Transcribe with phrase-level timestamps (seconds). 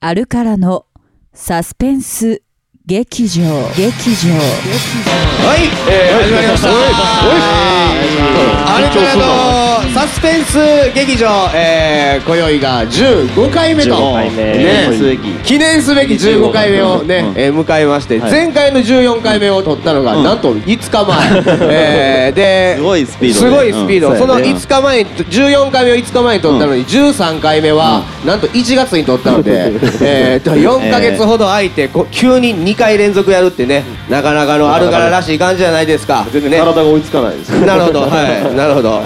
[0.00, 0.86] あるからの
[1.32, 2.42] サスペンス
[2.88, 3.42] 劇場。
[3.76, 4.30] 劇場。
[4.32, 6.68] はい、えー、始まりました。
[8.76, 10.58] あれからのサスペンス
[10.94, 14.36] 劇場、えー、今宵が15回目と、15回目。
[14.36, 15.20] ね記念すべき。
[15.42, 18.30] 記念すべき15回目をね、うんえー迎えまして、はい。
[18.30, 20.24] 前回の14回目を取ったのが、うん。
[20.24, 21.42] なんと5日前、
[21.72, 24.42] えー、ですごいスピードすでごいスピード、そのうん。
[24.42, 24.60] そうやね。
[24.60, 29.72] 5日前に14回目を5日前に取ったのに、13回目は、なんと1月に取ったので、
[30.02, 36.26] えー、と4か月ほど空いてこ急に2回連続やるってねなかなかのあるかららしい感じじゃないですか。
[36.32, 36.58] 全然ね。
[36.58, 37.50] 体が追いつかないです。
[37.64, 39.02] なるほど、はい、 なるほど、はい。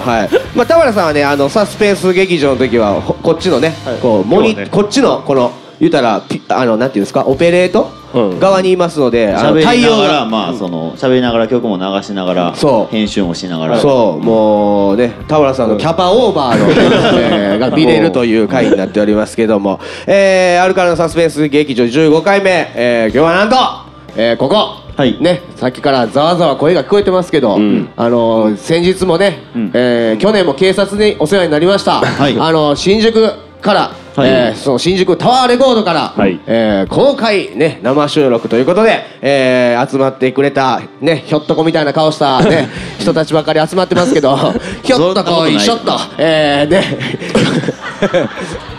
[0.55, 3.97] まあ、田原さんはね、あのサスペンス劇場の時は、ほこっちのね、はい。
[3.97, 4.69] こう、ね。
[4.71, 12.55] こっちの、この、言うたら、ピあの、なんていうんですか、オペレート、うん側にいますので、あの喋りながまあその喋りながら曲も流しながら
[12.91, 13.79] 編集もしながら。
[13.81, 16.71] そう、もうね、田原さんのキャパオーバーの、
[17.21, 23.57] えーが見れるという回になっておりますけども、えー、アルカラのサスペンス劇場15回目、えー、今日はなんと、
[24.17, 25.17] えー、ここ、はい。
[25.21, 27.89] ね、さっきからざわざわ声が聞こえてますけど、ん。
[27.97, 29.71] あのー先日もね、うん。
[29.73, 32.37] えー去年も警察にお世話になりました、はい。
[32.39, 34.31] あのー新宿から、はい。
[34.31, 36.41] えーその新宿タワーレコードから、はい。
[36.47, 42.69] えー公開、ね、生収録ということで、えー集まってくれた、ね、ひょっとこみたいな顔した、ね、
[43.01, 44.37] 人たちばかり集まってますけど
[44.83, 46.85] ひょっとこいしょっと、えー、ね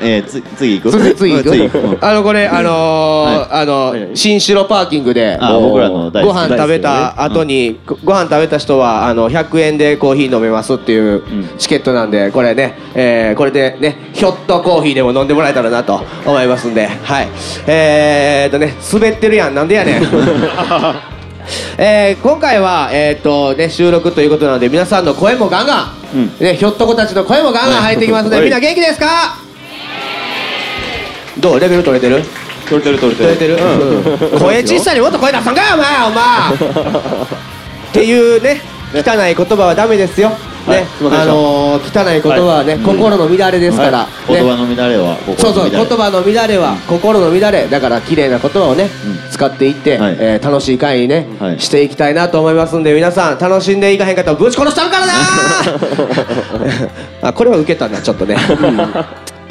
[0.00, 11.22] えーつ次行く次次行くあのこれあのーあの新城パーキングであ僕らのご飯食べた後に、ごご飯食べた人はあの100円でコーヒー飲めますっていう
[11.58, 17.28] チケットなんでこれね、えーこれでねひょっとコーヒーでも飲んでもらえたらなと思いますんではい。
[17.66, 19.54] えー、っとね滑ってるやん。
[19.54, 20.02] なんでやねん。
[21.78, 26.32] えー今回は、えーっとね、収録ということなので皆さんの声もガンガン、うん。
[26.40, 28.44] ね、ひょっとこたちの声もガンガン入ってきますので、はい。
[28.44, 29.38] みんな元気ですか？
[31.40, 31.60] どう？
[31.60, 32.22] レベル取れてる？
[32.68, 33.56] 取れてる取れてる。
[33.56, 34.38] 取れてる、うん。
[34.40, 36.06] 声小さいにもっと声出さんかよお前。
[36.06, 38.60] お 前っていうね
[38.94, 40.28] 汚い言葉はダメですよ、
[40.66, 40.80] はい。
[40.80, 40.86] ね。
[41.10, 44.06] あのー汚い言葉はね、心の乱れですから、ね。
[44.28, 47.66] 言葉の乱れはそうそう言葉の乱れは心の乱れ。
[47.68, 49.30] だから綺麗な言葉をね、うん。
[49.30, 50.16] 使っていって、はい。
[50.18, 51.60] えー楽しい会にね、はい。
[51.60, 55.12] していきたいなと思いますんで皆さん楽しんでいかへんかったらぶち殺したるからな
[57.28, 58.36] あこれは受けたなちょっとね、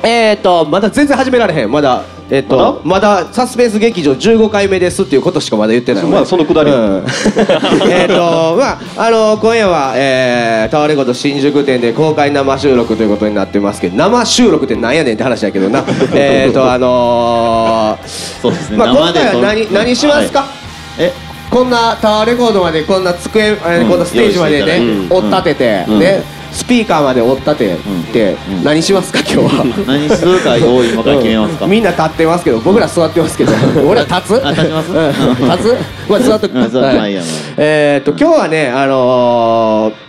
[0.07, 1.71] えっとまだ全然始められへん。
[1.71, 3.27] まだえっ、とまだ？
[3.31, 6.03] サスペンス劇場15回目ですっていうことしかまだ言ってない。
[6.05, 6.71] まだそのくだり。
[6.71, 7.05] うん。
[7.91, 15.83] えっとまああの今夜は、えー、タワレコと新宿店で公開生収録ということになってますけど生収録ってなんやねんって話だけどな。
[16.15, 18.07] えっとあのー
[18.41, 18.77] そうですね。
[18.77, 20.49] まあ、今回は何何しますか、はい
[20.99, 21.11] え？
[21.49, 23.89] こんなタワーレコードまでこんな机、えーうん。
[23.89, 25.99] こんなステージまでね、追っ立てて、うん。
[25.99, 27.75] ねスピーカーまで追っ立て
[28.13, 28.63] て、うん。
[28.63, 29.65] 何しますか今日は？
[29.87, 31.65] 何するかを今から決めますか？
[31.65, 33.51] うんみんな立ってますけど僕ら座ってますけど
[33.87, 34.45] 俺ら立つ？
[34.45, 34.91] あ立ちます？
[34.91, 35.07] うん。
[35.51, 36.09] 立つ？
[36.09, 36.63] まあ座っとくうん
[37.57, 40.06] えーっと今日はねあのー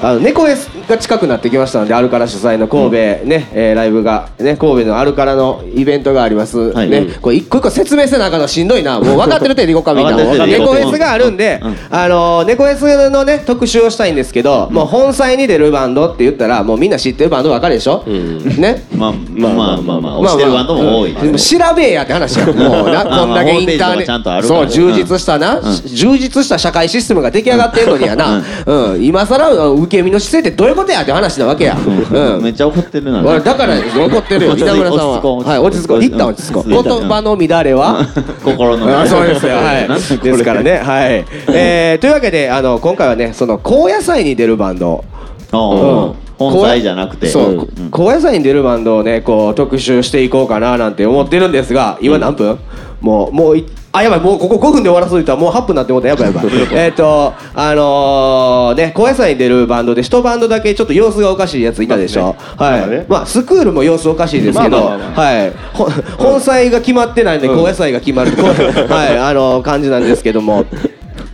[0.00, 2.90] あの猫エスが近くなってきましたのでアルカラ主催の神戸
[3.26, 6.90] ね、えーライブがね神戸のアルカラのイベントがあります、はい。
[6.90, 9.00] ねこれ一個一個説明せなあかんのしんどいな。
[9.00, 10.64] もう分かってる程度いこうかみんな分かってる。
[10.64, 11.76] 程度いこう猫エスがあるんで、うん。
[11.90, 18.86] あのー猫エスのね特集をしたいんですけど、もう本祭に出るバンドって言ったらもうみんな知ってるバンド分かるでしょ、ね？
[18.94, 21.12] まあまあまあまあまあ押してるバンドも多い。
[21.12, 22.46] うん調べえやって話や。
[22.46, 22.56] もう
[22.90, 24.60] なまあこんだけインターネホームページとかちゃんとあるから。
[24.60, 25.62] そう充実したな、ん。
[25.62, 29.02] 充実した社会システムが出来上がってるのにやな、うん。
[29.04, 32.42] 今更うん受け身の姿勢ってどういうことやって話なわけや、うん。
[32.42, 33.20] めっちゃ怒ってるな。
[33.24, 34.52] 俺だから怒ってるよ。
[34.56, 35.20] 稲村さんは。
[35.20, 36.04] はい落ち着こう。
[36.04, 36.68] 一旦落ち着こう。
[36.70, 38.06] うん言葉の乱れは？
[38.44, 39.88] 心のあそうですよ、はい。
[40.22, 40.80] ですからね。
[40.84, 45.04] はい、えーというわけであの今回はねその高野菜に出るバンド。
[45.50, 47.26] おう本祭じゃなくて。
[47.28, 47.90] そう、ん。
[47.90, 52.58] 高野菜に出るバンドをねこう特集していこうかななんて思ってるんですが今何分、
[53.00, 56.46] もうもういあやばいもうここ5分で終わらそうと言ったらもう8分になって思ったやばいやばい。
[56.72, 63.06] えっとあのー、ね高野菜に出るバンドで一バンドだけちょっと様子がおかしいやついたでしょ、はい、まあね。
[63.08, 64.76] まあスクールも様子おかしいですけど、
[65.14, 65.52] はい。
[65.72, 65.88] ほ
[66.18, 68.32] 本祭が決まってないんで高野菜が決まる、
[68.88, 70.64] はいあの感じなんですけども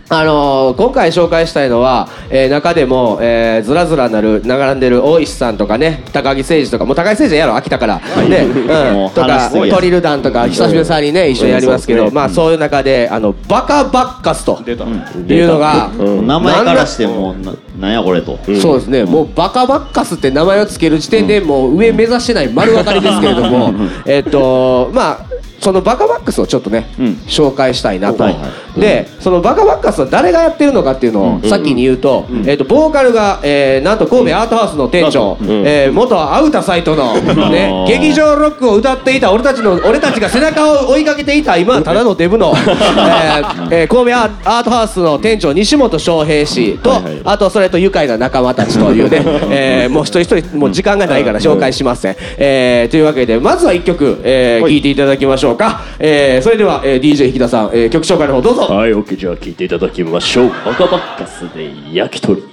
[0.07, 8.45] あのー今回紹介したいのは、えー中でも、えーずらずらなる並んでる大石さんとかね高木誠二とかもう高木誠二やろ秋田から、ね
[8.93, 14.85] もううん、とかトリルダンとか久しぶりさんにね一緒にやりますけど、まあそういう中であのバカバッカスと出た。
[14.85, 16.27] いうのが、うん。
[16.27, 17.35] 名前からしても
[17.79, 18.37] なんやこれと。
[18.61, 23.73] そうですね、もうバカバッカスって名前をつける時点でもう上目指してない丸分かりですけれども、
[24.05, 25.34] えっとまあ
[25.65, 27.05] そのバカバックスをちょっとね、うん。
[27.25, 28.39] 紹介したいなと、はいは
[28.77, 28.79] い。
[28.79, 37.13] でそのバカバックスは誰がやってるのかっていうのを先に言うと,、えー、とボーカルが、えーなんと神戸アートハウスの店長、えー元アウタサイトの、
[37.49, 54.81] ね劇場ロックを歌っていた俺たちの俺たちが背中を追いかけていた今はただのデブの、えーえー神戸アートハウスの店長西本翔平氏と、はいはいあとそれと愉快な仲間たちというね、えーもう一人一人もう時間がないから紹介しません、えーというわけでまずは一曲、えー聴い。
[54.81, 60.49] ていただきましょうか、えーそれでは、えー DJ 引田さん、えー曲紹介の方どうぞはい、OK、じゃあ聞いていただきましょう。
[60.49, 62.43] バカバッカスで焼き鳥。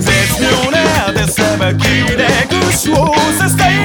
[0.00, 1.82] 絶妙な手さばき
[2.16, 2.26] で
[2.70, 3.83] 串をさせたい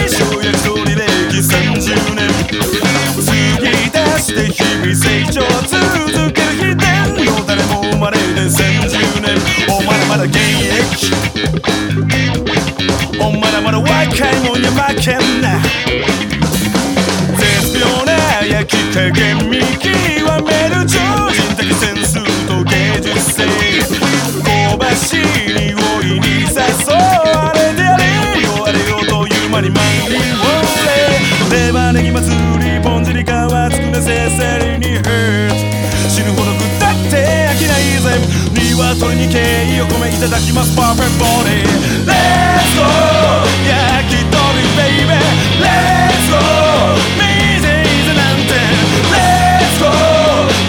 [10.20, 11.14] らまだ現役
[13.22, 15.60] お前らまだ若いもんに負けんな
[17.38, 18.12] 絶妙な
[18.46, 19.90] 焼き加減見極
[20.46, 21.09] める状
[39.10, 39.40] 鶏に敬
[39.76, 40.76] 意を込めいただきます。
[40.76, 41.66] パーフェクトボディ
[42.06, 42.86] Let's go.
[43.66, 44.38] 焼き鳥
[44.78, 45.18] ベイベー
[45.58, 46.38] Let's go.
[47.18, 48.54] 水水なんて
[49.10, 49.90] Let's go.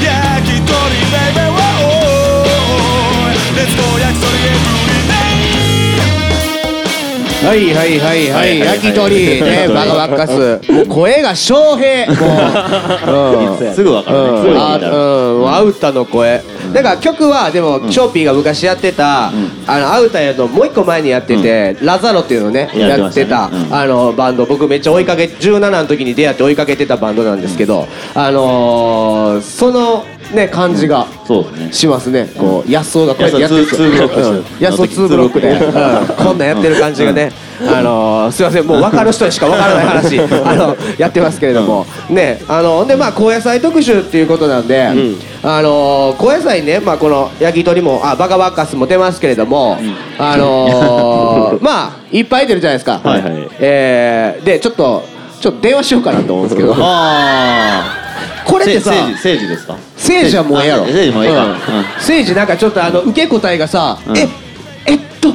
[0.00, 0.72] 焼き鳥
[1.12, 1.52] ベイベー
[3.56, 5.20] Let's go 焼き鳥エブリデ
[7.44, 7.98] イはいはい。
[7.98, 9.42] はいはい焼き鳥。
[9.42, 12.06] ねバカバッカスもう声が翔平。
[13.06, 13.74] もう、うん。
[13.74, 19.32] すぐ分かるね、うん、アウタの声、だから曲はでも、ショーピーが昔やってた、あ
[19.66, 24.46] のアウタのもう一個前にやってて、ラザロっていうのねやってた、あのバンド。
[24.46, 30.04] 僕めっちゃ追いかけ17の時に出会って追いかけてたバンドなんですけど、あのー、その
[30.34, 31.06] ね感じが
[31.72, 32.28] しますね。
[32.38, 33.64] こう安尾がこうやってやってる
[34.60, 36.16] 安尾ツーブロックで、うん。
[36.16, 37.32] こんなんやってる感じがね、
[37.62, 38.66] あのーすいません。
[38.66, 44.86] もう分かる人にしか分からない話 あのやってますけれども、ねあのでまあ高野菜特集っていうことなんで、
[45.42, 49.78] あのー高野菜ねまあこの焼き鳥もあバカバッカスも出ますけれども、
[50.18, 53.16] あのー まあいっぱい出るじゃないですか、は
[53.60, 55.02] えーでちょっと
[55.40, 56.74] ちょっと電話しようかなと思うんですけど。
[56.78, 57.96] あ
[58.44, 59.76] これってさ政治政治ですか？
[60.00, 60.82] 政治はもうええやろ。
[60.82, 61.44] あ政治もうええか。
[61.44, 61.50] うん。
[61.50, 61.56] うん。
[61.96, 64.16] 政治なんかちょっとあの受け答えがさ、うん。
[64.16, 64.28] え
[64.86, 65.34] えっと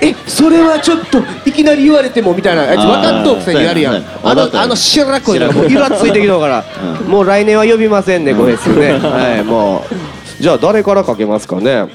[0.00, 4.04] えそれはちょっといきなり言われてもみたいなやつ分かっとうくせにやるやん。
[4.22, 6.64] あのあの白子いのもうイラついてきたから、
[7.06, 8.92] もう来年は呼びませんねこれですね。
[9.02, 10.42] はいもう。
[10.42, 11.86] じゃあ誰からかけますかね。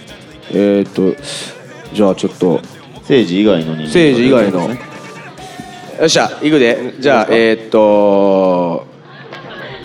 [0.52, 1.16] えー、っと
[1.94, 2.62] じゃあちょっと。
[3.10, 4.70] 政治以外の人間政治以外の。
[4.70, 4.78] よ
[6.06, 6.94] っしゃ行くで。
[7.00, 8.86] じゃあえー、っと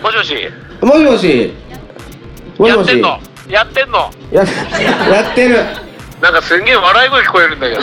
[0.03, 0.35] もしもし。
[0.81, 1.53] もしもし
[2.57, 2.87] もしもし。
[2.87, 3.19] やってんの？
[3.49, 4.11] やってんの？
[4.31, 5.57] ややってる。
[6.21, 7.81] なんかすんげえ笑い声聞こえるんだけど。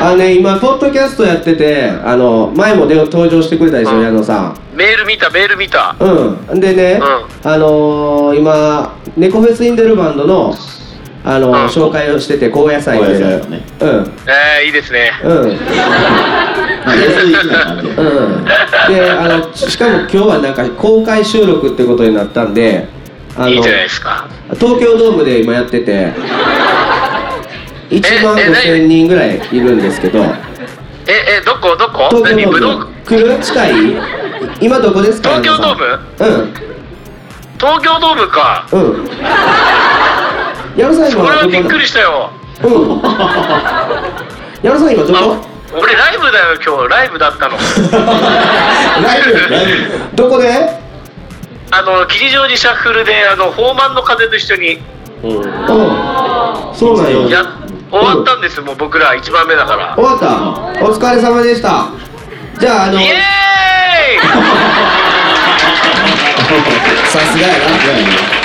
[0.00, 4.02] あのね今ポッドキャストやっててあの前もで登場してくれたでしょうん。
[4.02, 4.58] 矢野さん。
[4.74, 5.96] メール見たメール見た。
[5.98, 6.60] うん。
[6.60, 7.04] でね、う
[7.48, 10.52] あのー、今猫フェスに出るバンドの
[11.24, 11.68] あのーうん。
[11.68, 13.64] 紹介をしてて高野菜に出る高野菜のね。
[13.80, 13.88] うん。
[13.88, 15.12] えー、いいですね。
[15.24, 15.52] うん。
[15.52, 15.58] 安
[17.26, 18.44] い気な感じうん。
[18.94, 22.88] であのしかも今日はなんか公開収録ってことになったんで
[23.48, 24.26] いいじゃないですか。
[24.58, 26.12] 東京ドームで今やってて
[27.90, 30.24] 1万ええ5千人ぐらいいるんですけど
[31.06, 31.76] ええどこ？
[31.76, 32.08] どこ？
[32.10, 33.38] 東京ドーム来る？
[33.40, 33.70] 近い？
[34.60, 35.40] 今どこですか？
[35.40, 35.86] 東京ドーム？
[35.86, 36.52] ム
[37.58, 38.66] 東京ドームか。
[38.72, 38.80] うん。
[38.80, 39.08] うん
[40.76, 42.30] 矢野さん今これはびっくりしたよ。
[42.62, 42.70] うん。
[44.62, 45.40] 矢野さん今どこあ
[45.74, 46.88] 俺ライブだよ今日。
[46.90, 47.56] ライブだったの。
[49.02, 50.16] ライブ。
[50.16, 50.85] どこで？
[51.70, 54.78] あの吉祥寺シャッフルであのフォーマンの風と一緒に
[55.22, 55.32] うん。
[56.74, 57.28] そうなんよ。
[57.28, 57.42] や
[57.90, 59.94] 終わったんですもう僕ら一番目だから。
[59.96, 60.84] 終わった。
[60.84, 61.88] お疲れ様でした。
[62.58, 63.16] じゃああのイエーイ！
[67.06, 67.60] さすがやな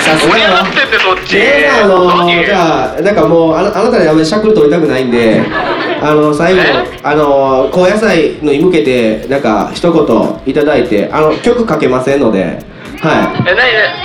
[0.02, 0.64] さすがやな。
[0.64, 1.38] ってんでそっち。
[1.38, 2.46] ええあの何？
[2.46, 5.42] じゃあなんかもうあなあなたにあんまりしゃくり取りたくないんで
[6.02, 7.00] あの最後え？
[7.04, 12.60] あの高野菜のに向けてなんか一言いただいてあの曲かけませんので
[13.04, 13.50] はい。
[13.50, 13.64] え、な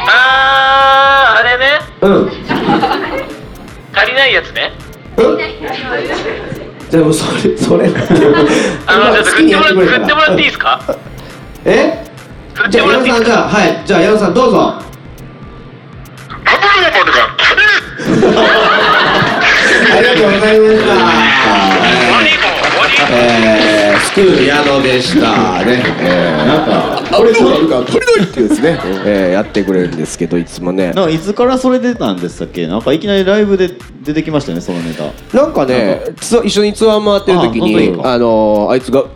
[0.09, 1.65] あー、あれね。
[2.00, 2.31] うん。
[3.95, 4.73] 足りないやつね。
[6.88, 7.88] じゃあもうそれ、それ
[8.87, 10.81] あの、ちょっと振ってもらって振ってもらっていいですか？
[11.67, 12.05] え？
[12.71, 14.75] じゃあ、はい、じゃあ矢野さんどうぞ。
[14.79, 14.83] あ
[20.00, 20.95] りがとうございました。
[23.11, 25.65] えースクール矢野でした。
[25.65, 26.67] ね、えー、なん
[27.11, 30.93] か俺そうなるから取りないっていうですね、えー、やってくれるんですけどいつもね。
[30.93, 32.67] なんかいつからそれ出たんでしたっけ？
[32.67, 33.71] なんかいきなりライブで
[34.03, 35.37] 出てきましたよねそのネタ。
[35.37, 39.11] なんかねツアー一緒にツアー回ってる時にあのー、あいつがこ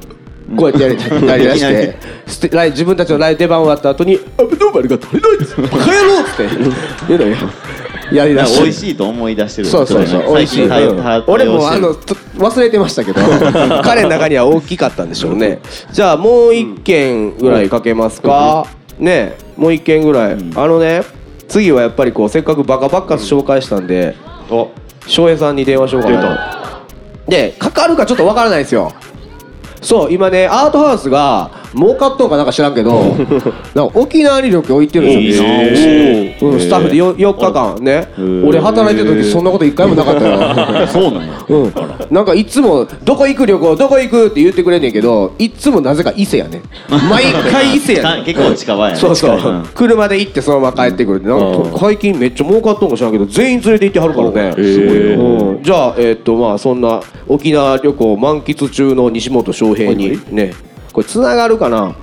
[0.58, 1.96] うやってやりやりだして
[2.26, 6.48] ステライ自分たちのライブ出番終わった後に「アブノーマルが取れないですバカ野郎!」っつって
[7.08, 7.36] 言うのよ
[8.12, 10.68] やりだして美味しいと思い出してるそうそうそう、美味しい。
[11.26, 13.20] 俺もあのと忘れてましたけど、
[13.82, 15.60] 彼の中には大きかったんでしょうね。
[15.92, 18.66] じゃあもう一件ぐらいかけますか。
[18.98, 20.36] ねえ、もう一件ぐらい。
[20.56, 21.02] あのね、
[21.48, 24.16] 次はやっぱりこうせっかくバカバッカス紹介したんで、
[25.06, 26.84] 翔平さんに電話しようかな
[27.26, 27.30] と。
[27.30, 28.92] で、かかるかちょっとわからないですよ。
[29.80, 33.16] そう今ねアートハウスが儲かっとんかなんか知らんけど
[33.74, 36.48] なんか沖縄に旅行行ってるんですよ、いいな。
[36.50, 38.08] うん、スタッフで 4, 4日間ね。
[38.18, 38.46] ー。
[38.46, 40.86] 俺働いてる時そんなこと一回もなかったよ。
[40.88, 41.44] そうなんや。
[41.48, 41.72] うん、
[42.10, 46.62] なんかいつも「どこ行く旅行どこ行く?」って言ってくれんねんけどいつもなぜか伊勢やね。
[46.88, 48.24] 毎回伊勢やねん。
[48.26, 48.98] 結構近場やね。
[48.98, 49.40] そうそう、
[49.74, 54.54] 車で行ってそのまま帰ってくるなんか最近めっちゃ儲かっとんか知らんけど全員連れて行ってはるからね。
[54.56, 60.52] すごいよ、うん、じゃあえーっとまあそんな沖縄旅行満喫中の西本翔平にね
[61.00, 61.94] これつながるかな？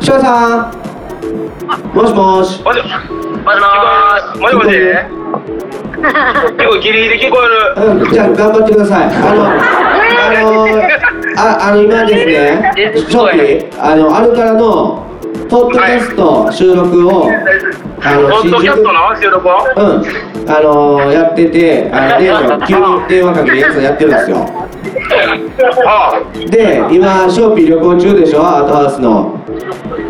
[0.00, 0.72] 翔さん
[1.94, 2.82] もしもしもしもし
[4.40, 7.38] もしもし結構ギリギリ聞こ
[7.76, 9.06] えるうん、じゃあ頑張ってください。
[9.06, 10.82] あの、あの、
[11.36, 15.06] あ、あの今ですね、ショッピー、あのあるからの
[15.48, 17.28] ポッドキャスト収録を、
[18.02, 19.00] あのポッドキャストの
[19.76, 24.46] うん、あのやってて、あの 電話急に電話かけるやつやってるんですよ。
[25.86, 29.34] あで、今ショッピー旅行中でしょ、アートハウスの。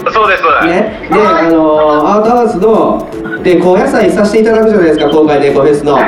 [0.06, 0.42] あそうです。
[0.66, 3.08] ね、で、あのアートハウスの
[3.42, 5.98] で高野菜させていただくじゃないですか、今回ネコフェスの。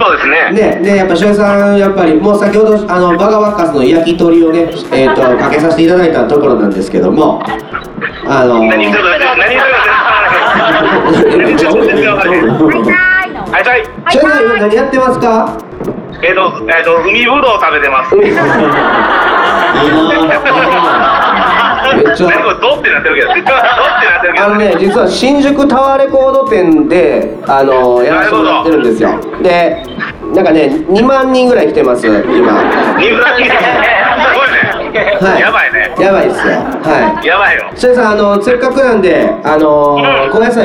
[0.00, 0.50] そうですね。
[0.50, 7.42] ね、でやっぱ翔平さんやっぱりもう先ほどあのバカバッカスの焼き鳥をねえっ、とかけさせていただいたところなんですけども。
[8.24, 9.62] あの何言ってるか何言っ
[10.62, 13.78] てるか全然わからないはいはい。
[14.12, 15.58] 翔平さん今何やってますか？
[16.22, 18.14] えっとえっと海ぶどう食べてます。
[18.16, 18.44] めっちゃ
[22.28, 23.28] 何これドってなってるけど。
[23.28, 23.56] ドってな
[24.18, 24.44] ってるけど。
[24.44, 29.18] あのね実は新宿タワーレコード店であのやらせてもらってるんですよ。
[29.42, 29.82] で
[30.32, 32.22] なんかね2万人ぐらい来てます今。
[32.22, 33.50] 二分すごいね
[34.98, 35.40] はい。
[35.40, 35.94] やばいね。
[35.98, 37.26] やばいですよはい。
[37.26, 37.70] やばいよ。
[37.74, 40.02] 翔平さんあのせっかくなんであのうん。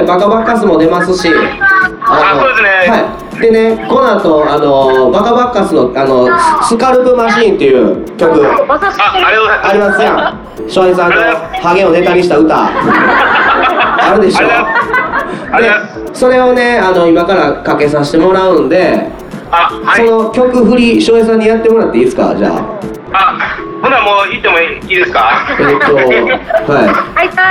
[0.06, 2.70] バカバカスも出ますしあそうですね。
[2.90, 2.98] は
[3.38, 3.42] い。
[3.42, 6.28] でねこの後あのバカバカスのあの
[6.64, 8.46] ススカルプマシーンっていう曲。
[8.46, 10.32] あありがとうございま
[10.68, 11.16] す翔平さんの
[11.62, 12.68] ハゲをネタにした歌。
[12.68, 14.48] あるでしょ。
[14.48, 15.70] で
[16.14, 19.08] それをねあの今からかけさせてもらうんで
[19.52, 20.08] あはい。
[20.08, 22.36] その曲振り翔平さんにやってもらっていいですか？
[22.36, 22.80] じゃあ。
[23.14, 25.48] あほなもう行ってもいいですか？
[25.60, 26.02] えっとは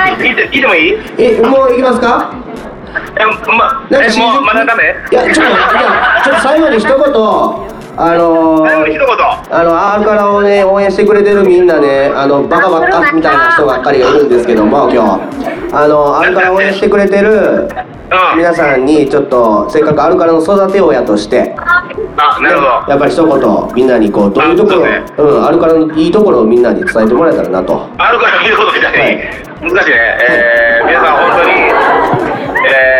[0.09, 2.31] 行って行ってもいいいえもういきますか？
[3.19, 4.95] えまなんかえもうまだダメ？
[5.11, 6.97] いやちょっといやちょっと最後に一言
[7.99, 17.67] あのあの R からをね応援してくれてるみんなねあのバカバカみたいな人ばっかりがいるんですけども今日あの R から応援してくれてる
[18.09, 21.83] うん皆さんにちょっとせっかく R からの育て親としてあ
[22.41, 22.67] なるほど。
[22.91, 27.89] やっぱり一言みんなにこうどういうところあうん R からのいいところをみんなに伝えてもらえたらなと。
[27.97, 29.47] あるから見ることみたいに、はい。
[29.59, 32.96] 難しいね、えー、皆さん本当に、えー、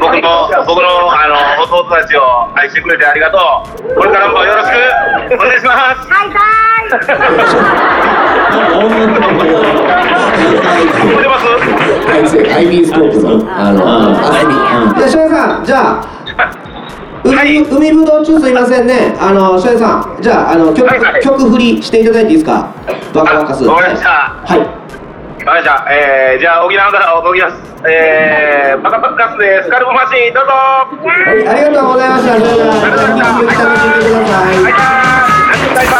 [0.00, 3.94] 僕の僕のあの弟たちを愛してくれてありがとう。
[3.94, 4.74] これからもよろしく。
[5.34, 6.08] お願いします。
[6.08, 6.96] 聞
[11.14, 11.44] こえてます
[12.54, 12.66] アイ。
[12.68, 16.02] ビースコープのあのアイビーじゃあ翔平さんじゃあ
[17.22, 19.14] 海海ぶどう中すいませんね。
[19.20, 20.22] あの翔平さん。
[20.22, 21.22] じゃああの曲,、はいはい。
[21.22, 22.72] 曲振りしていただいていいですか？
[23.12, 24.08] バカバカスわかりました。
[24.08, 24.58] はい。
[24.60, 24.72] わか
[25.40, 35.90] りました、えー、じゃあ沖縄からお届けしますえー、バカバカスでスカルプマシーンどうぞはいありがとうございましたそれでは引き続き楽しんでくださいはい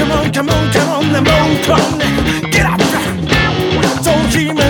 [0.00, 1.02] Come on, come on, come on,
[1.62, 1.98] come on,
[2.50, 2.80] get up!
[4.02, 4.62] 頭皮マ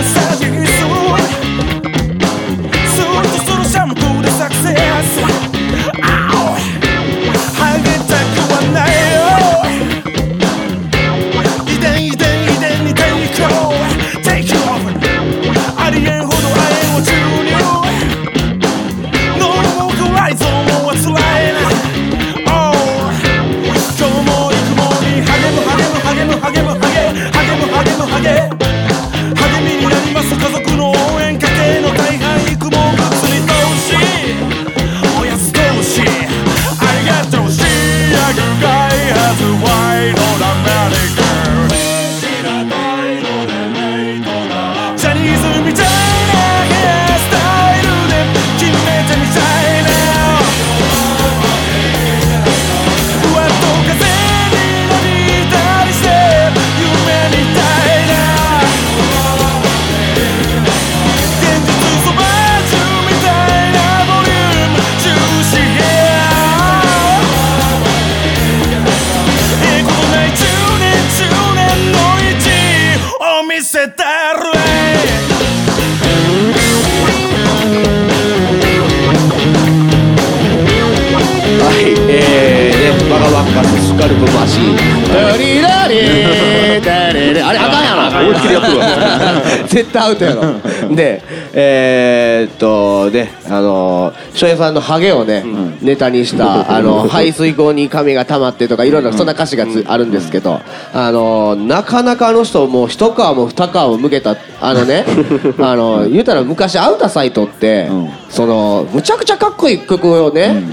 [89.67, 90.95] 絶対アウトやろ。
[90.95, 91.21] で
[91.53, 95.43] えー、っとねあの翔平さんのハゲをね、
[95.81, 100.61] ネタにしたあの排水口に髪が溜まってとかいろいろそんな歌詞がつあるんですけど
[100.93, 105.05] あのなかなかあの人もう一皮も二皮も向けたあのね
[105.59, 108.09] あの言うたら昔アウタサイトって、うん。
[108.31, 110.63] そのむちゃくちゃかっこいい曲をね、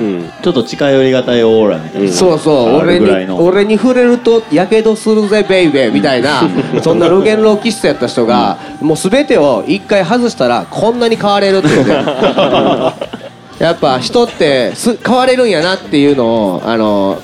[0.42, 2.12] ちょっと近寄りがたいオーラみたいな。
[2.12, 3.44] そうそうあ俺にるぐらいの。
[3.44, 6.42] 俺に触れるとやけどするぜベイベーみたいな
[6.82, 11.92] そんな露言老気質やった人が、もう全てを一回外したらこんなに変われるって言って
[13.58, 17.20] やっぱ人ってす変われるんやなっていうのをあの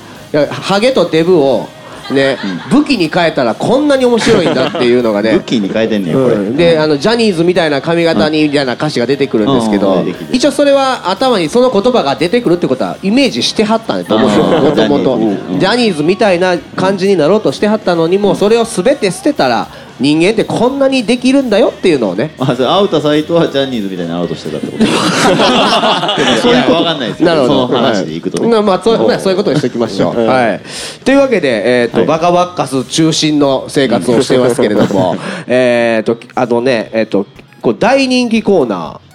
[0.49, 1.67] ハゲとデブを
[2.11, 2.37] ね、
[2.69, 5.33] 武器に変えたらこんなに面白いんだっていうのがね。
[5.39, 10.35] 武器に変えてんねんこれ、うん、であのジャニーズみたいな髪型にみたいな歌詞が出てくるんですけうどん出てきて。
[10.35, 15.59] 一応それは頭にその言葉が出てくるってことはイメージしてはったんやと思うんですもともとジャニーズうん。
[15.59, 19.67] ジャニーズみたいな感じになろうとしてはったのにもうそれを全て捨てたら
[19.99, 22.35] 人間ってこんなにできるんだよっていうのをね。
[22.37, 24.83] あそれアウタサイトはジャニーズみたいになろうとしてたってこと。
[26.41, 26.73] そういうこと。
[26.75, 27.27] わかんないですよ。
[27.27, 27.67] なるほど。
[27.67, 28.63] その話でいくとね、はい。
[28.63, 30.61] まあそうまあそういうことにしておきましょう、はい、
[31.05, 32.07] というわけで、えーとはい。
[32.07, 35.15] バカバッカス中心の生活をしてますけれども
[35.47, 37.25] えーとあのねえっ、と
[37.61, 39.05] こう大人気コーナー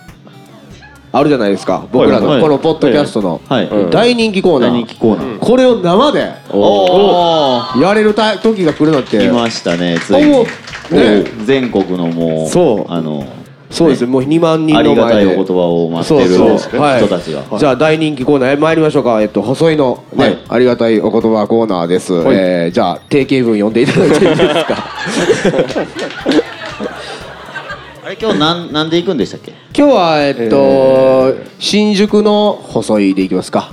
[1.12, 1.87] あるじゃないですか。
[1.90, 3.40] 僕らはいのこのポッドキャストの、
[3.90, 5.38] 大人気コーナー。
[5.38, 6.21] これを生で
[7.83, 9.19] やれるた時が来るのって。
[9.19, 10.33] 来ましたねついに。
[10.33, 10.47] お
[10.94, 11.24] ね。
[11.44, 12.92] 全国のもうそう。
[12.92, 13.24] あの
[13.70, 14.09] そうですね。
[14.11, 16.57] もう2万人ありがたいお言葉を待ってる人
[17.09, 17.44] たちが。
[17.59, 19.22] じゃあ大人気コーナーへ参りましょうか。
[19.22, 20.38] えっと細いのね、はい。
[20.48, 24.76] ありがたいお言葉コーナーです、えーじゃあ定型文読んでいただいていいですか？
[28.05, 29.53] あれ今日なんなんで行くんでしたっけ？
[29.76, 33.72] 今日はえっと、新宿の細いでいきますか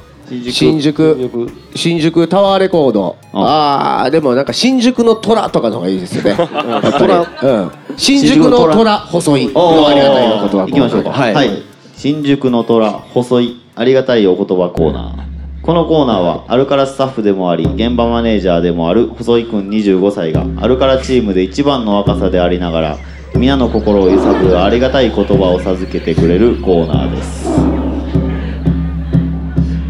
[0.51, 1.49] 新宿。
[1.75, 2.27] 新宿。
[2.27, 3.17] タワーレコード。
[3.33, 4.03] あ。
[4.03, 6.35] あーでもなんか新宿の虎とかの方がいいですよね。
[6.97, 10.57] 虎、うん、新宿の虎細いのありがたいお言葉。
[10.59, 11.63] 行きましょうかはい、
[11.95, 15.27] 新宿の虎細いありがたいお言葉コーナー。
[15.67, 22.97] このコーナーはアルカラスタッフでもあり現場マネージャーでもある細井くん25歳がアルカラチームで一番の若さでありながら
[23.35, 27.46] 皆の心を揺さぶるありがたい言葉を授けてくれるコーナーです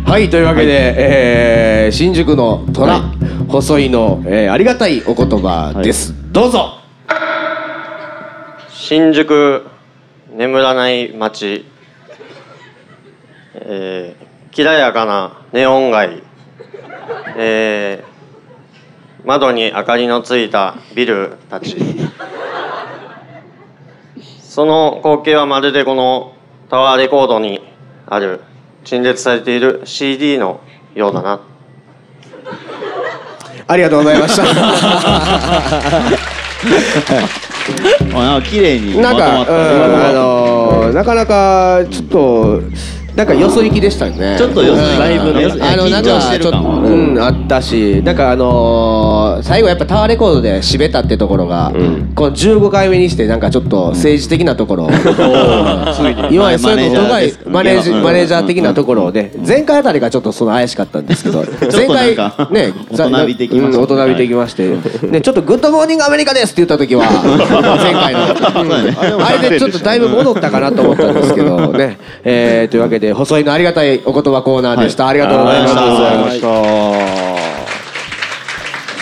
[0.07, 0.95] はいというわけで、
[1.85, 3.47] えー新宿の虎、はい。
[3.49, 6.79] 細いの、えーありがたいお言葉です、どうぞ。
[8.69, 9.65] 新宿
[10.31, 11.65] 眠らない街。
[13.55, 16.23] えー、きらやかなネオン街。
[17.35, 21.75] えー、窓に明かりのついたビルたち。
[24.41, 26.33] その光景はまるでこの
[26.69, 27.61] タワーレコードに
[28.07, 28.39] ある
[28.87, 30.61] 陳列されている CD の
[30.95, 31.41] ようだな。
[33.67, 34.43] ありがとうございました。
[38.17, 39.51] あなんか綺麗にまなんか、とまった。
[39.51, 39.59] うん
[40.05, 42.61] あのーなかなかちょっと
[43.17, 44.35] なんかよそ行きでしたよね。
[44.37, 44.99] ちょっとよそ行きうん。
[44.99, 51.71] だいぶねあのなんかちょっとうんあったしなんかあのー最後やっぱタワーレコードで締めたってところが、
[52.15, 54.89] この15回目にしてなんかちょっと政治的なところを、
[56.31, 58.03] 今までそういうのとかマネージうん。
[58.03, 62.15] マネージャー的なところをね前回あたりがちょっとその怪しかったんですけど と前回
[62.51, 64.77] ね大人びてきましたねうん大人びてきまして、
[65.07, 67.03] ね、ちょっとグッドモーニングアメリカですって言った時は
[67.81, 69.23] 前回の、うん。
[69.23, 75.67] あれでちょっとだいぶ戻ったかなと思ったんですけどね、えーというわけで細いのありがたいお言葉コーナーでした、ありがとうございま
[76.31, 76.47] した。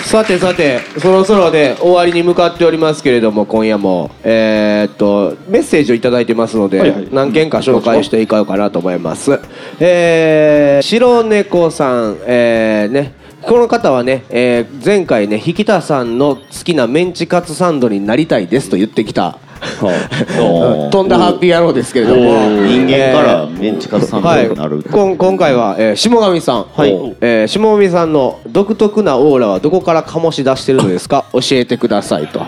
[0.05, 4.11] さてさてそろそろで終わりに向かっておりますけれども今夜も。
[4.23, 9.39] えーっとメッセージをいただいてますので、何件か紹介していこうかなと思います。
[9.79, 19.39] えー、白猫さんえー、ねこの方はね、えー前回ね引田さんの好きなメンチカツサンドになりたいですと言ってきた
[19.79, 22.21] 飛んだハッピー野郎ですけれども。
[22.65, 24.67] 人間からメンチカツサンドはいにな。
[24.67, 26.91] る、こん今回は、えー下上さん、はい。
[27.21, 31.25] えー下上さんの独特なオーラはどこから醸し出してるのですか？
[31.33, 32.41] 教えてくださいと。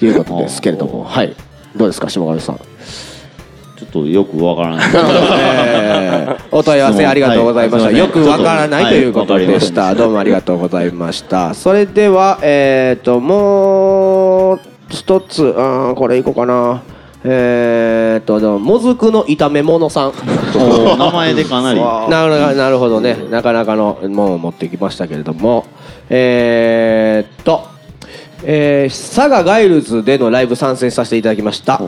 [0.00, 1.04] いうことですけれども。
[1.04, 1.34] はい。
[1.76, 2.56] どうですか下上さん？
[2.56, 4.86] ちょっとよくわからない。
[4.94, 7.98] えー お問い合わせありがとうございました、はい。
[7.98, 9.04] よくわからないはいとい。
[9.08, 11.52] うことでした、はいどうもありがとうございました。
[11.54, 16.82] それではえっ、ともう一つあーこれいこうかな。
[17.24, 20.12] えっ、とでももずくの炒め物さん。
[20.98, 21.80] 名前でかなり。
[22.08, 25.66] なるなるほどね、なかなかのものを持ってきましたけれども、
[26.08, 27.62] えーっと、
[28.44, 31.82] えー佐賀ガイルズでのライブ参戦させていただきました、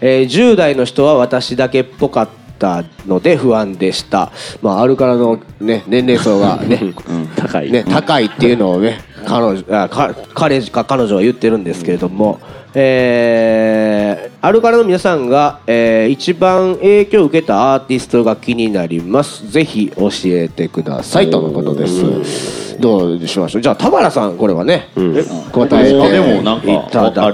[0.00, 4.32] えー10代の人は私だけっぽかっったので不安でした。
[4.60, 6.92] まあ、アルカラのね、年齢層がね、
[7.36, 7.70] 高い。
[7.70, 12.40] ね、高いっていうのをね、彼女、あか彼か彼女は言ってるんですけれども、
[12.74, 19.50] えーアルカラの皆さんが、えー一番影響を受けたアーティストが気になります。
[19.50, 21.28] ぜひ教えてください。
[21.30, 22.78] とのことです。
[22.80, 23.62] どうしましょう？
[23.62, 26.88] じゃあ田原さんこれはね、え答えてあでもなんか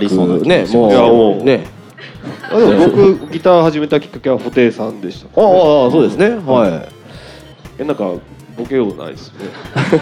[0.09, 1.67] そうなくね、もうね、
[2.51, 5.29] あでも僕ギター始めたきっかけは布袋さんでした。
[5.29, 5.31] あ
[5.89, 7.83] あそうですね、はい。
[7.83, 8.11] えなんか
[8.57, 9.47] ボケようないですね。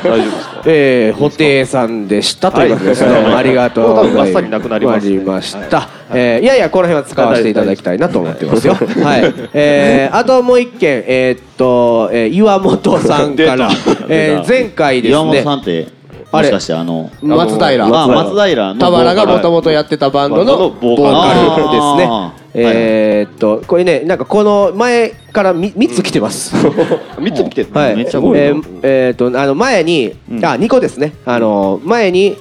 [0.05, 0.63] 大丈夫ですか？
[0.67, 3.03] えー、布袋さんでしたということです。
[3.05, 5.01] はいどうもありがとうございもう多分バッサリなくなりま
[5.41, 5.89] した。
[6.13, 8.67] えーいやいや、この辺は使わせていただきたいなと思ってます。
[8.67, 8.75] よ。
[8.75, 9.33] はい。
[9.55, 13.71] えー、あともう一件、えーっと、えー岩本さんから、
[14.09, 15.87] えー前回です岩本ねさんって
[16.31, 16.49] あれ？
[16.49, 17.87] もしかしてあの松平。
[17.87, 18.75] あ松平。
[18.75, 26.55] の田原がもともとやってたバンドのボーカルですねえーっと、これね、なんかこの前からみ3つ来てます。
[27.19, 28.45] 三つ来てるはい、めっちゃ多いな。
[28.45, 30.45] えーえーとあの前に、うん。
[30.45, 31.15] あ2個ですね。
[31.25, 32.37] あの前に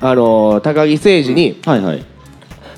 [0.00, 2.04] あの高木誠二にはいはい。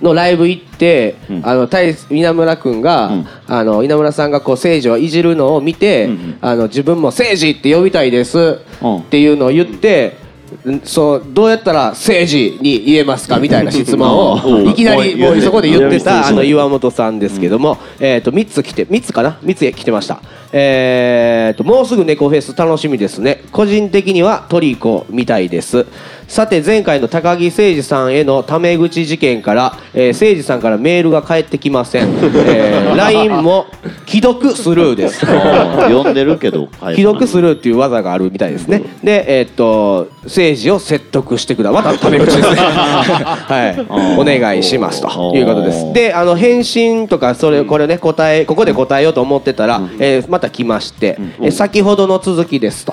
[0.02, 1.40] のライブ行って、うん。
[1.44, 3.26] あの大稲村君が、うん。
[3.48, 6.38] あの稲村さんがこう誠二をいじるのを見て、うんうん。
[6.40, 8.96] あの自分も誠二って呼びたいですうん。
[8.98, 10.21] っていうのを言って。
[10.70, 14.68] んそうどうやったら誠二に言えますかみたいな質問をうん。
[14.68, 20.20] いきなりもうそこで言ってたあのうん岩本さんですけども、えー、と3つ来て3つかな？3つ来てました、
[20.52, 25.86] えー、ともうすぐ猫フェス楽しみですね個人的にはトリコみたいです
[26.28, 33.66] さて前回の高木誠二さんへのタメ口事件から、えー、誠二さんからメールが返ってきません、えー、 LINE も
[34.06, 35.26] 既読スルーです
[35.90, 38.82] 呼んでるけど既読スルーっていう技があるみたいですね。
[39.02, 41.72] で、えーっと、政治を説得してくだ。
[41.72, 42.44] またタメ口ですね。
[42.56, 44.18] はい。
[44.18, 45.92] お願いしますということです。
[45.92, 52.92] で、あの返信とかそれこれね答えここで答えようと思ってたら、えーまた来まして、えー先ほどの続きですと。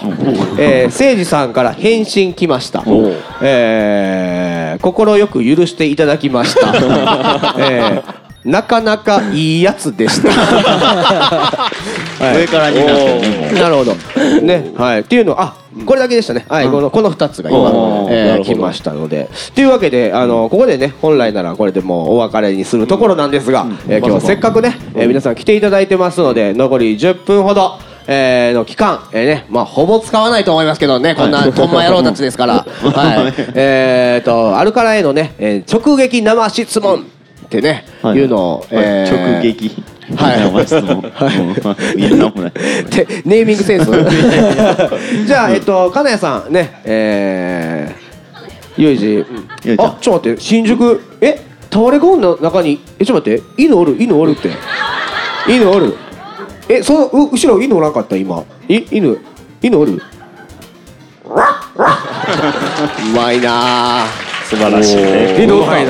[0.58, 2.84] えー、政治さんから返信来ました。
[3.42, 6.74] えー、心よく許していただきました。
[7.58, 10.30] えーなかなかいいやつでした。
[12.20, 13.96] 上からになってなるほど。
[14.42, 15.00] ね、はい。
[15.02, 15.56] っていうの、あ、
[15.86, 16.46] これだけでしたね。
[16.50, 19.30] はい、この、この二つが今来ましたので。
[19.56, 27.74] というわけで、あの、ここでね、本来ならこれでもうお別れにするところなんですが、えー今日はせっかくね、えー皆さん来ていただいてますので、残り10分ほど。
[28.12, 32.66] えーの期間、えーね、まあ、ほぼ使わないと思いますけどね、こんな、とんま野郎たちですから。
[32.66, 33.34] はい。
[33.54, 37.06] えーと、アルカラへのね、えー直撃生質問
[37.46, 38.18] ってね、はい。
[38.18, 39.84] いうのを、えー直撃
[40.16, 40.40] はい。
[40.40, 43.92] 生質問うんいやなんもなネーミングセンス。
[45.26, 49.26] じゃあ、えっと金谷さんねえー、ゆうじ
[49.78, 51.02] あちょっと待って新宿？
[51.22, 51.40] え？
[51.70, 52.80] タワレコの中に？
[52.98, 53.96] えちょっと待って犬おる？
[54.00, 54.50] 犬おるって。
[55.48, 55.96] 犬おる？
[56.68, 58.16] えそのう後ろ犬おらんかった？
[58.16, 58.44] 今。
[58.68, 59.18] い犬？
[59.62, 59.94] 犬おる？
[61.30, 61.32] う
[63.16, 63.50] まいな
[64.04, 64.06] あ
[64.50, 64.96] 素晴らしい。
[64.96, 65.44] ね。
[65.44, 65.86] 犬おったえ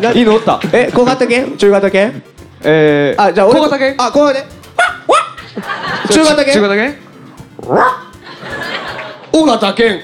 [0.00, 1.56] な犬おったえ小型犬？
[1.56, 2.22] 中型犬？
[2.64, 3.94] えーあじゃあ俺小型犬？
[3.98, 4.48] あ小型犬。
[6.10, 6.52] 中型犬？
[6.52, 6.96] 中型犬？
[9.32, 10.00] 尾形健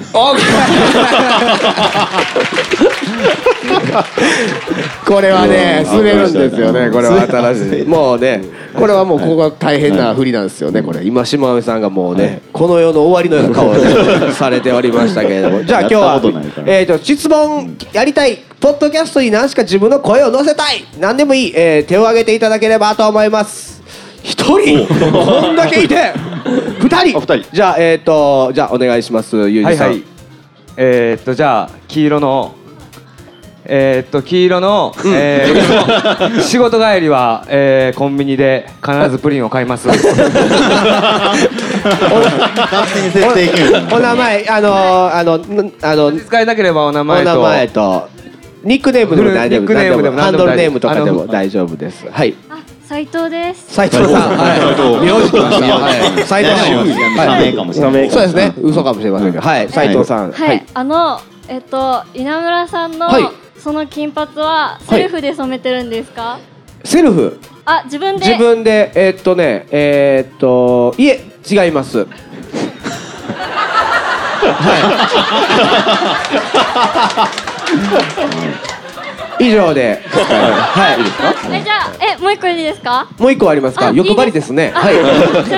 [5.06, 7.84] これはねうん滑るんですよね これは新しい。
[7.86, 8.42] もうね
[8.74, 11.02] これはもうここが大変な振りなんですよねこれ。
[11.04, 15.64] 今島上さんがもうねこの世の終わりのような顔をねされておりましたけれども。
[15.64, 16.20] じゃあ今日やは
[16.66, 23.80] えーと質問やりたいポッドキャストに何しか自分の声を載せたい何でもいいえー手を挙げていただければと思います。
[24.22, 26.12] 一人こんだけいて
[26.90, 27.18] 二人。
[27.18, 27.54] あ二人。
[27.54, 30.04] じゃあえっ、とじゃあお願いしますゆうじさん、はいはい。
[30.76, 32.54] えー、っとじゃあ黄色の
[33.72, 35.68] えー、っと黄色の、えーいつ
[36.36, 39.86] も仕事帰りは、えー、コンビニで必ずプリンを買います。
[39.86, 40.08] 勝手
[43.00, 43.76] に設定いける。
[43.92, 47.34] お名前あのー、あのんあの使えなければお名お前と。
[47.34, 48.08] 名前と
[48.64, 49.60] ニックネームでも大丈夫。
[49.60, 52.10] ニックネームでもハンドルネームとかでも大丈夫です。
[52.10, 52.34] はい。
[52.48, 52.49] あ、
[52.90, 53.72] 斉藤です。
[53.72, 54.36] 斉藤さん。
[54.36, 54.60] はい。
[55.06, 56.26] 名字きましたはい。
[56.26, 56.66] 斉藤さん。
[57.14, 58.52] 社名かもしれないそうですね。
[58.60, 59.68] 嘘かもしれませんけどはい。
[59.68, 60.32] 斉藤さん。
[60.32, 63.22] はい、あの、えっと、稲村さんの、はい。
[63.60, 66.40] その金髪はセルフで染めてるんですか？
[66.82, 67.38] セルフ？
[67.64, 68.26] あ、自分で。
[68.26, 71.98] 自分でえーっとねえーっといえ違います。
[72.10, 72.10] は
[78.76, 78.79] い
[79.40, 80.00] 以上で。
[80.06, 80.98] はい。
[80.98, 81.04] いい。
[81.04, 83.08] ですかえ、じゃあ、え、もう一個いいですか？
[83.18, 83.88] もう一個ありますか？
[83.88, 84.72] あ欲張りですね。
[84.74, 84.94] あはい。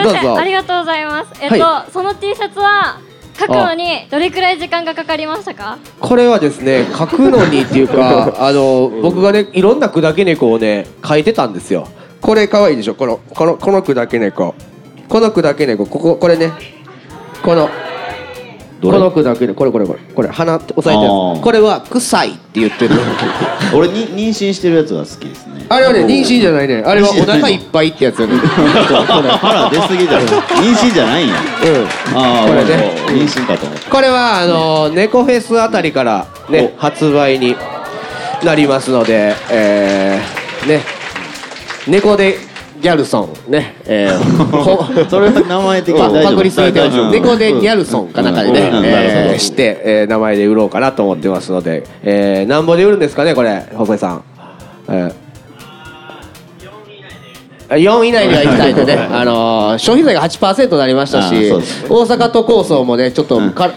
[0.04, 0.38] どうぞ。
[0.38, 1.30] ありがとうございます。
[1.42, 2.98] えっと、はその T シャツは。
[3.38, 5.78] 書くのにどれくらい時間がかかりましたか？
[6.00, 11.88] これはですね書くのにっていうか あの僕がねいろんな砕け猫をね書いてたんですよ。
[12.20, 12.94] これ可愛いでしょ？
[12.94, 14.54] このこのこの句だけ猫
[15.08, 16.52] この句だけ猫こここれね。
[17.42, 17.70] この
[18.82, 22.96] この句だけでこれこれこれこれ鼻押さえてるこれは臭いって言ってる。
[23.74, 25.64] 俺に妊娠してるやつが好きですね。
[25.68, 26.82] あれはね妊娠じゃないね。
[26.84, 28.34] あれはお腹いっぱいってやつやね。
[28.38, 31.34] 腹出すぎだろ妊娠じゃないんや。
[32.12, 32.18] うん。
[32.18, 32.92] ああこれね。
[33.06, 33.90] 妊娠かと思った。
[33.90, 37.56] これはあの猫フェスあたりからね発売に
[38.42, 40.80] なりますので、えー、ね。
[41.86, 42.38] 猫で
[42.82, 44.18] ギャルソンね、えー、
[44.50, 46.80] ほそれは名前的にパクリすぎて
[47.12, 54.24] 猫でギャルソンかなんかでね、えーして、えー名前で売ろうかなと思ってますので、えー、なんぼで売るんですかねこれ細井さん、
[54.88, 55.21] えー
[57.76, 61.50] 4以内には行きたいんでね、あのー消費税が8%になりましたし、ね
[61.88, 63.70] 大阪都構想もねちょっとか、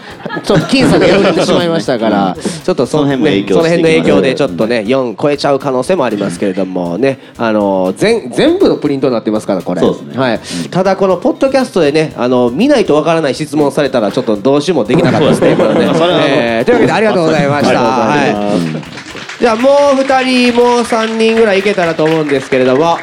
[0.44, 9.80] ちょっと僅差で破れてしまいましたから、ちょっとそその辺その辺の影響でちょっとね4超えちゃう可能性もありますけれどもね、あのー全全部のプリントになってますからこれ。
[9.80, 10.40] ねはい。
[10.70, 15.56] ただこのポッドキャストでね、あの見ないとわからない質問されたらちょっとどうしようもできなかったですね。
[15.58, 17.80] えーというわけでありがとうございました。
[17.80, 19.06] はい。
[19.38, 22.96] じゃあもう2人もう3人ぐらいいけたらと思うんですけれども、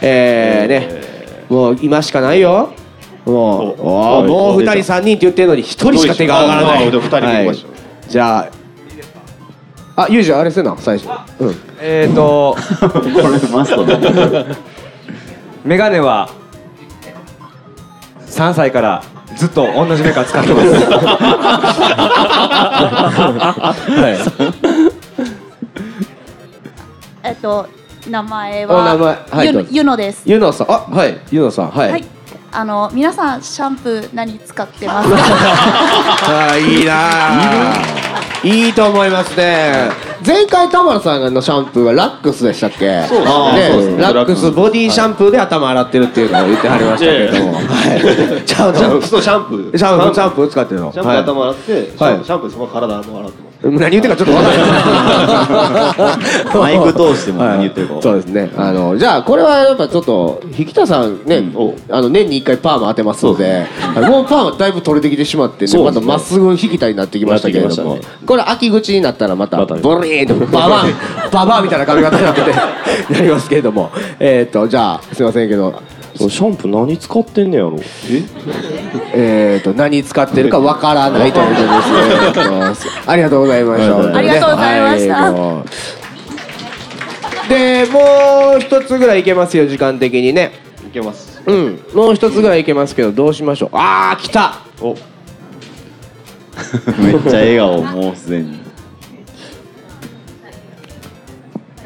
[0.00, 0.88] えーね、
[1.48, 2.72] もう今しかないよ。
[3.24, 6.80] もう、おーもう2人3人って言ってるのに1人しか手が上がらな
[7.40, 7.46] い。
[7.46, 7.56] はい
[8.08, 11.10] じゃあ、あ、ユージあれせな最初。
[11.40, 11.54] うん。
[11.80, 13.98] えーとこれマストだ
[15.64, 16.30] メガネは
[18.26, 19.02] 3歳から
[19.36, 20.68] ずっと同じメーカー使ってます。
[27.24, 27.68] えっと
[28.10, 29.68] 名前お名前はいどうぞ。
[29.72, 30.22] ゆのです。
[30.24, 31.90] ユノさん、あ、はい、ユノさん、はい。
[31.90, 32.04] はい。
[32.50, 35.16] あの皆さんシャンプー何使ってますか？
[36.48, 37.74] あーいいなあ
[38.42, 39.90] いいと思いますね。
[40.26, 43.04] 前回田村さんのシャンプーはラックスでしたっけ？
[43.06, 43.52] そうですね。
[43.52, 44.02] ねそうですね。
[44.02, 47.62] ラックスボディシャンプーで頭洗ってるっていうのを言ってはりましたけれどもはい。
[48.46, 49.06] ちゃんとシャンプー。
[49.06, 49.78] そうシャンプー。
[49.78, 50.92] シャンプーシャンプー使ってるの。
[50.92, 52.14] シャンプー頭洗って、シャンプはい。
[52.14, 54.56] ーシャンプーその体も洗って何言ってるかちょっとわから
[56.06, 56.78] ない。
[56.78, 58.50] マイク通しても何言ってるか分かそうですね。
[58.56, 61.42] あのじゃあこれはやっぱちょっと引田さんね、
[61.90, 63.66] あの年に1回パーマ当てますので
[64.08, 70.92] もうパーマだいぶ取れてきてしまってねまたまっすぐ引田になってきましたけれども、なってきましたこれ秋口になったらまたボリーンとババン
[71.32, 72.52] ババンみたいな髪型になってて
[73.12, 73.90] なりますけれども。
[74.20, 75.82] えっ、とじゃあすいませんけど
[76.18, 77.78] シャンプー何使ってんねやろ？
[79.14, 79.58] え？
[79.60, 81.60] ー、と何使ってるかわからないということ
[82.68, 82.92] ですね。
[83.06, 84.16] ありがとうございました。
[84.16, 85.68] ありがとうございましたはい
[87.48, 90.52] でもう一つぐらいいけますよ時間的にね。
[90.86, 93.76] いけますうん、もう一つぐらいいけますけどどうしましょう？
[93.76, 94.58] ああ来た。
[94.82, 94.94] お
[97.00, 98.57] めっちゃ笑顔もうすでに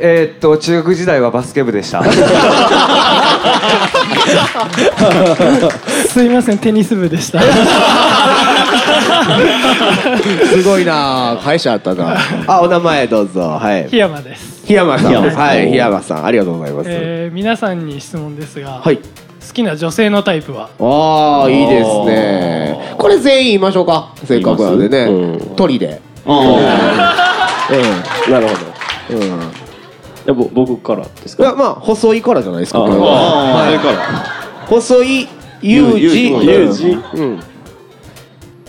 [0.04, 2.02] えーっと中学時代はバスケ部でした。
[6.08, 7.40] すいませんテニス部でした
[10.52, 12.16] すごいなあ会社あったな。
[12.48, 13.88] あお名前どうぞはい。
[13.90, 16.88] 檜山です、檜山さんはい檜山さんありがとうございます。
[16.90, 18.96] えー、皆さんに質問ですが、はい。
[18.98, 19.02] 好
[19.52, 20.68] きな女性のタイプは？
[20.80, 22.94] ああいいですね。
[22.98, 24.08] これ全員言いましょうか。
[24.24, 24.98] せっかくなのでね。
[25.04, 26.00] うん鳥で。
[26.26, 26.32] あ
[27.70, 27.74] う
[28.28, 28.32] ん。
[28.32, 28.54] なるほ
[29.14, 29.61] どうん。
[30.24, 31.42] いやぼ僕からですか？
[31.42, 33.06] いやまあ細いからじゃないですかあこれは。
[33.06, 33.78] あはい。
[34.68, 35.28] 細い
[35.62, 37.40] ユージユージうん。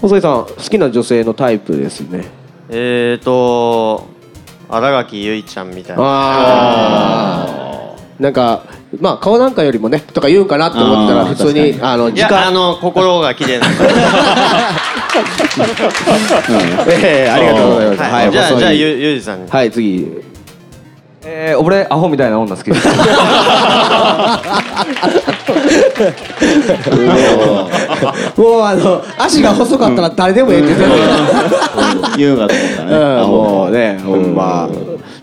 [0.02, 2.26] 細いさん好きな女性のタイプですね。
[2.70, 4.12] えーと
[4.70, 6.04] 新垣結衣ちゃんみたいな。
[6.04, 8.64] ああなんか
[9.00, 13.68] まあ顔なんかよりもねとか言うんかなって思ってたらあー普通にあのいやあの心が綺麗な。
[16.90, 18.02] ええありがとうございます。
[18.02, 19.50] はい、じゃあじゃあゆゆうじさんに。
[19.50, 20.08] はい次
[21.26, 22.88] えー、俺アホみたいな女好きです。
[28.38, 30.68] もうあの足が細かったら誰でもええって
[32.18, 32.96] 言うかと思ったね。
[33.26, 34.70] もうねほんま。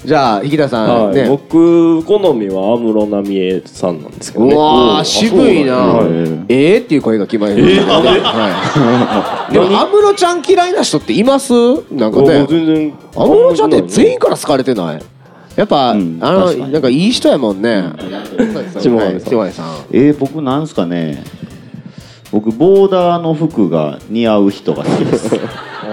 [0.02, 1.26] じゃあ引田さんはい、ね。
[1.28, 4.54] 僕好みは安室奈美恵さんなんですけどね。
[4.54, 5.74] うわー渋いな。
[5.76, 6.06] はい。
[6.48, 8.00] ええっていう声が決まりました。
[8.00, 9.52] ねはい。
[9.52, 11.52] でも安室ちゃん嫌いな人っています？
[11.92, 15.02] なんかもうね全然安室ちゃんって全員から好かれてない？
[15.60, 17.92] やっぱ、うんあのなんかいい人やもんね。
[17.92, 18.08] 下
[18.48, 18.82] 金さん。
[18.82, 19.76] 下金さん。
[19.92, 21.22] えー、僕なんすかね。
[22.32, 25.36] 僕ボーダーの服が似合う人が好きです。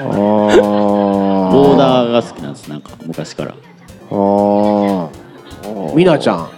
[0.00, 3.54] あボーダーが好きなんですなんか昔から。
[4.12, 5.08] あー。
[5.96, 6.50] みなちゃん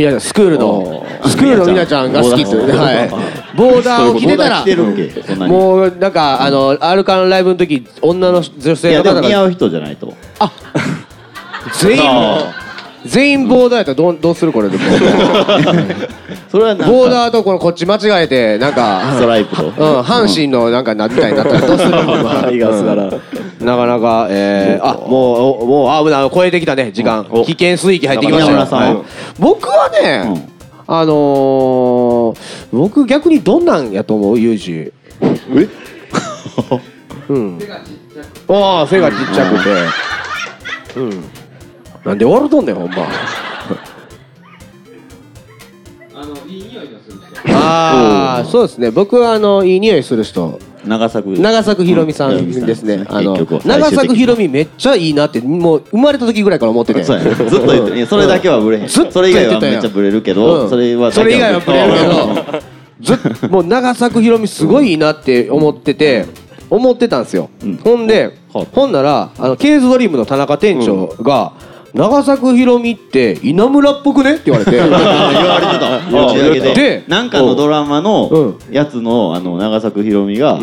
[0.00, 3.56] みなちゃんスクールのスクールのみなちゃんが好きってボーダーはい。
[3.56, 9.14] ボーダーを着てたらもうなんかあの R カンライブの時女の女い性の方が。
[9.14, 10.14] やでも似合う人じゃないと。
[11.78, 12.38] 全員も
[13.06, 14.84] 全員ボーダーやったらどうどうするこれでも。
[16.50, 16.86] それはなんか。
[16.86, 19.64] ボーダーとこのこっち間違えてなんかストライプと。
[19.64, 21.98] うん阪神のなんかなみたいになったらどうするタ
[22.50, 23.20] イガー
[23.64, 26.30] なかなかえーあもうおもうあ危ない。
[26.32, 27.24] 超えてきたね時間。
[27.44, 28.58] 危険水域入ってきましたよ。
[28.58, 28.80] 山村さん。
[28.80, 28.98] ははい。
[29.38, 30.48] 僕はね
[30.86, 32.38] あのー
[32.72, 34.92] 僕逆にどんなんやと思うユージ。
[35.22, 35.68] え？
[37.28, 37.58] うん。
[38.48, 39.70] ああ背がちっちゃくて。
[40.96, 41.24] うん
[42.04, 43.06] なんで笑うとんねんほんま。
[47.52, 48.90] ああそうですね。
[48.90, 50.58] 僕はあのいい匂いする人。
[50.84, 51.38] 長作。
[51.38, 53.04] 長作ひろみさんですね。
[53.08, 57.02] あの長作ひろみめっちゃいいなってもう生まれた時ぐらいから思ってて。
[57.02, 58.86] ずっと言ってそれだけはブレへん。
[58.86, 60.70] ずっとそれ以外はめっちゃブレるけど、うん。
[60.70, 62.60] それはそれ以外はブレるけど
[63.00, 66.26] ずっもう長作ひろみすごいいいなって思ってて
[66.70, 67.50] 思ってたんですよ。
[67.84, 71.52] ほんでほんならあのケーズドリームの田中店長が。
[71.92, 74.34] 長作ひろみって稲村っぽくね？
[74.34, 74.70] って言われて。
[74.78, 75.60] 言わ
[76.34, 76.74] れてた。
[76.74, 76.74] で。
[76.74, 80.58] でなんかのドラマのやつのあの長作ひろみが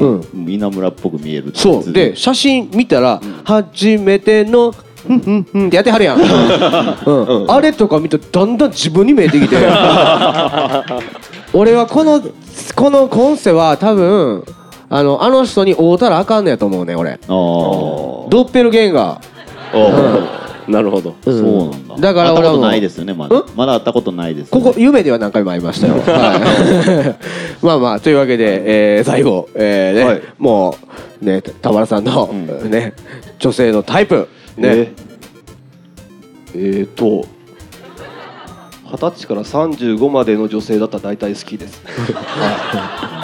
[0.48, 1.92] 稲村っぽく見えるそう。
[1.92, 4.74] で写真見たら「初めての
[5.06, 7.52] ふんふんふん」ってやってはるやん、うん。
[7.52, 9.58] あれとか見てだんだん自分に見えてきて。
[11.54, 12.22] 俺はこの
[12.76, 14.44] この今世は多分
[14.90, 17.20] あのあの人に会うたらあかんのやと思うね俺。
[17.28, 21.40] ドッペルゲンガーなるほど、うん。
[21.40, 21.96] そうなんだ。
[21.96, 23.44] だから俺はもう会ったことないですよねまだ。
[23.56, 25.96] まだ会ったことないですここ夢では何回も会いましたよ。
[26.06, 27.18] は
[27.62, 30.76] い、 まあまあというわけで、えー、最後、えーねも
[31.22, 32.94] うね田原さんの、ね
[33.40, 34.28] 女性のタイプ
[34.58, 34.68] ね。
[34.70, 34.94] え？
[36.56, 37.28] ーと
[38.90, 41.84] 二十歳から35までの女性だったら大体好きです、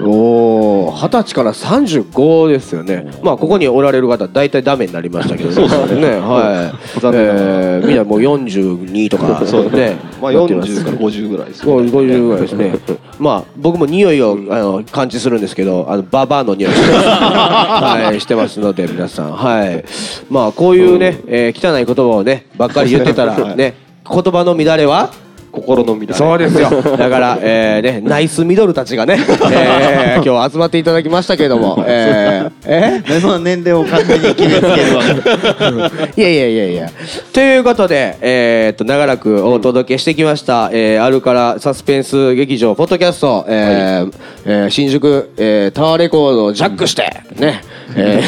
[0.00, 3.10] おお二十歳から35ですよね。
[3.22, 6.96] まあここにおられる方大体ダメになりましたけどそうですねはい。
[7.14, 9.96] えーみんなもう42とかそうね。
[10.20, 12.74] まあなってます40から50ぐらいですご50ぐらいですね。
[13.18, 16.72] まあ僕も匂いをあの感知するんですけど、あのババアの匂い。
[16.72, 19.84] はいしてますので皆さんはい。
[20.30, 23.74] まあこういうね、えー汚い言葉をねばっかり言ってたらね
[24.08, 25.10] 言葉の乱れは。
[25.52, 26.14] 心の乱れ。
[26.14, 26.70] そうですよ。
[26.96, 29.18] だから、えーね、ナイスミドルたちがね、
[29.52, 36.90] えー今日集まっていただきましたけれども、 えーえその年齢を勝手に決めつけるわけいやいやいやいや。
[37.32, 44.12] ということで、えーっと、長らくお届けしてきました、えー、あるからサスペンス劇場、ポッドキャスト、えー
[44.46, 47.02] えー新宿、えータワーレコードをジャックして、
[47.38, 47.62] ね。
[47.96, 48.20] え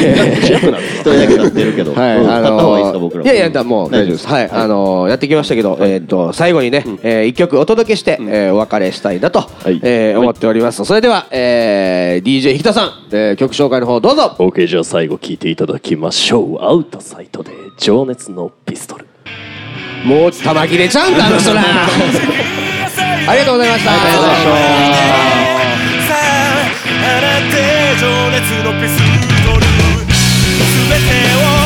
[0.51, 1.93] 人だけ立ってるけど。
[1.93, 2.29] はい、うん。
[2.31, 4.27] あのか僕らいやいや、だもう大丈夫です。
[4.27, 9.49] はい、あのーやってきましたけど、えーっと、最後にね、えー一曲お届けして、えーお別れしたいなと、
[9.83, 10.83] えー思っております。
[10.85, 14.35] それでは、えー DJ 引田さん、えー曲紹介の方どうぞ。
[14.39, 16.57] OK じゃあ最後聞いていただきましょう。
[16.63, 19.05] アウトサイトで情熱のピストル。
[20.05, 21.61] もう玉切れちゃうんだ、あの人ら。
[23.27, 23.91] ありがとうございました。
[23.91, 25.35] ありがとうございました。
[26.05, 26.65] さあ
[27.01, 27.09] 放
[27.51, 27.55] て
[27.99, 29.34] 情熱のピス
[30.87, 31.05] 全て
[31.61, 31.64] を